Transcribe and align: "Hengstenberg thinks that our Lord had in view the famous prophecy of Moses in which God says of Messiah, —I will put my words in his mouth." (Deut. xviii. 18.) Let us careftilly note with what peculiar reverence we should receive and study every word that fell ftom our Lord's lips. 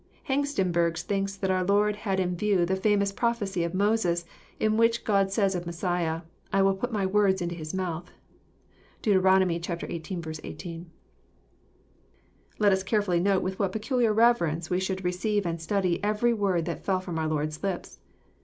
"Hengstenberg 0.29 0.97
thinks 0.97 1.35
that 1.35 1.51
our 1.51 1.63
Lord 1.63 1.95
had 1.95 2.19
in 2.19 2.35
view 2.35 2.65
the 2.65 2.75
famous 2.75 3.11
prophecy 3.11 3.63
of 3.63 3.75
Moses 3.75 4.25
in 4.59 4.75
which 4.75 5.03
God 5.03 5.31
says 5.31 5.53
of 5.53 5.67
Messiah, 5.67 6.23
—I 6.51 6.63
will 6.63 6.73
put 6.73 6.91
my 6.91 7.05
words 7.05 7.39
in 7.39 7.51
his 7.51 7.71
mouth." 7.71 8.09
(Deut. 9.03 9.21
xviii. 9.21 9.59
18.) 9.61 10.91
Let 12.57 12.71
us 12.71 12.83
careftilly 12.83 13.21
note 13.21 13.43
with 13.43 13.59
what 13.59 13.71
peculiar 13.73 14.11
reverence 14.11 14.71
we 14.71 14.79
should 14.79 15.03
receive 15.05 15.45
and 15.45 15.61
study 15.61 16.03
every 16.03 16.33
word 16.33 16.65
that 16.65 16.83
fell 16.83 16.99
ftom 16.99 17.19
our 17.19 17.27
Lord's 17.27 17.61
lips. 17.61 17.99